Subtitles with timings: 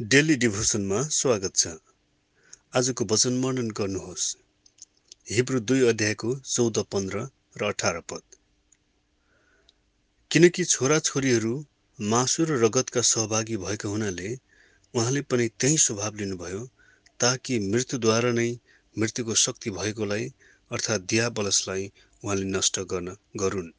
[0.00, 1.68] Daily डिभोसनमा स्वागत छ।
[2.74, 4.36] आजको वचन वर्णन गर्नुहोस्।
[5.30, 7.24] हिब्रू दुई अध्यायको चौध पन्ध्र
[7.56, 8.22] र अठार पद।
[10.30, 11.52] किनकि छोराछोरीहरू
[11.98, 14.38] मासु र रगतका सहभागी भएका हुनाले
[14.94, 16.62] उहाँले पनि त्यही स्वभाव लिनुभयो
[17.20, 18.48] ताकि मृत्युद्वारा नै
[18.96, 20.32] मृत्युको शक्ति भएकोलाई
[20.70, 23.70] अर्थात् दियाबलसलाई उहाँले नष्ट गर्न गरून्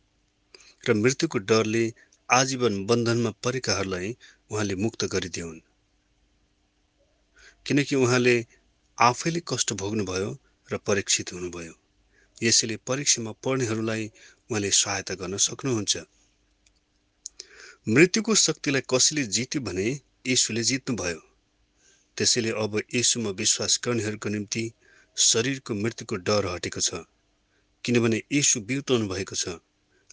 [0.89, 1.83] र मृत्युको डरले
[2.29, 4.15] आजीवन बन्धनमा परेकाहरूलाई
[4.51, 5.59] उहाँले मुक्त गरिदिउन्।
[7.65, 8.35] किनकि उहाँले
[8.97, 10.29] आफैले कष्ट भोग्नुभयो
[10.69, 11.73] र परीक्षित हुनुभयो।
[12.43, 14.05] यसैले परीक्षामा पर्नेहरूलाई
[14.49, 15.97] उहाँले सहायता गर्न सक्नुहुन्छ।
[17.88, 19.88] मृत्युको शक्तिलाई कसैले जित्यो भने
[20.27, 21.21] यीशुले जित्नुभयो।
[22.17, 24.63] त्यसैले अब यीशुमा विश्वास गर्नेहरूको निम्ति
[25.17, 27.05] शरीरको मृत्युको डर हटेको छ
[27.85, 29.59] किनभने यीशु बिउताउनु भएको छ।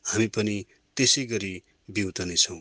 [0.04, 0.56] हामी पनि
[0.96, 1.54] त्यसै गरी
[1.90, 2.60] बिउतनेछौँ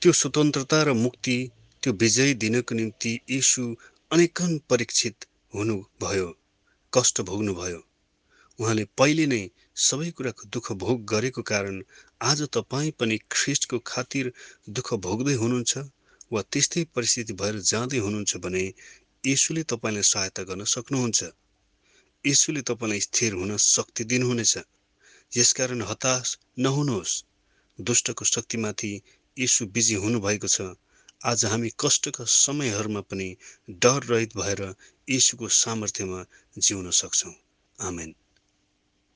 [0.00, 1.36] त्यो स्वतन्त्रता र मुक्ति
[1.82, 3.62] त्यो विजय दिनको निम्ति यीशु
[4.10, 6.28] अनेकन परीक्षित हुनुभयो
[6.92, 7.80] कष्ट भोग्नुभयो।
[8.58, 9.40] उहाँले पहिले नै
[9.76, 11.82] सबै कुराको दुःख भोग गरेको कारण
[12.22, 14.32] आज तपाईँ पनि ख्रिस्टको खातिर
[14.70, 15.72] दुःख भोग्दै हुनुहुन्छ
[16.32, 18.62] वा त्यस्तै परिस्थिति भएर जाँदै हुनुहुन्छ भने
[19.24, 21.20] यीशुले तपाईँलाई सहायता गर्न सक्नुहुन्छ।
[22.24, 24.54] यीशुले तपाईँलाई स्थिर हुन शक्ति दिनुहुनेछ।
[25.32, 27.12] यसकारण हताश नहुनुहोस्।
[27.78, 28.92] दुष्टको शक्तिमाथि
[29.36, 30.60] यीशु बिजी हुनुभएको छ।
[31.24, 33.36] आज हामी कष्टका समयहरूमा पनि
[33.70, 34.74] डर रहित भएर
[35.10, 36.24] यीशुको सामर्थ्यमा
[36.58, 37.32] जिउन सक्छौँ।
[37.80, 38.14] आमेन।